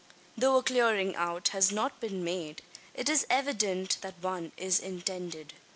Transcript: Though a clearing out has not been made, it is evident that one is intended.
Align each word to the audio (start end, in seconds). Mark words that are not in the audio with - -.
Though 0.35 0.57
a 0.57 0.63
clearing 0.63 1.15
out 1.15 1.49
has 1.49 1.71
not 1.71 1.99
been 1.99 2.23
made, 2.23 2.63
it 2.95 3.07
is 3.07 3.27
evident 3.29 3.99
that 4.01 4.15
one 4.19 4.51
is 4.57 4.79
intended. 4.79 5.53